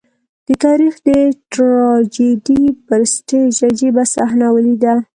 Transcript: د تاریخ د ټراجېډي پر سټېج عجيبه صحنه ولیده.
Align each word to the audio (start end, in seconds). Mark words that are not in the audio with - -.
د 0.47 0.49
تاریخ 0.65 0.95
د 1.07 1.09
ټراجېډي 1.51 2.61
پر 2.87 3.01
سټېج 3.13 3.53
عجيبه 3.69 4.03
صحنه 4.13 4.47
ولیده. 4.51 4.93